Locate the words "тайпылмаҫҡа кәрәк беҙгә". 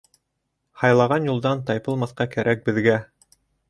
1.69-3.01